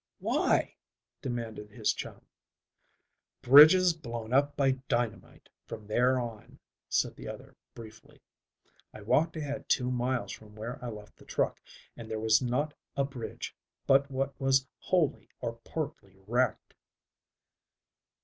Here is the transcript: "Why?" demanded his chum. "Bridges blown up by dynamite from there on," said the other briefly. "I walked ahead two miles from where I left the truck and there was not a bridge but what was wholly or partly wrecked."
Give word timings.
"Why?" 0.17 0.73
demanded 1.21 1.69
his 1.69 1.93
chum. 1.93 2.25
"Bridges 3.43 3.93
blown 3.93 4.33
up 4.33 4.57
by 4.57 4.71
dynamite 4.89 5.47
from 5.67 5.85
there 5.85 6.19
on," 6.19 6.57
said 6.89 7.15
the 7.15 7.27
other 7.27 7.55
briefly. 7.75 8.19
"I 8.95 9.01
walked 9.03 9.35
ahead 9.35 9.69
two 9.69 9.91
miles 9.91 10.31
from 10.31 10.55
where 10.55 10.83
I 10.83 10.87
left 10.87 11.17
the 11.17 11.25
truck 11.25 11.61
and 11.95 12.09
there 12.09 12.19
was 12.19 12.41
not 12.41 12.73
a 12.97 13.03
bridge 13.05 13.55
but 13.85 14.09
what 14.09 14.33
was 14.41 14.67
wholly 14.79 15.29
or 15.39 15.53
partly 15.57 16.15
wrecked." 16.25 16.73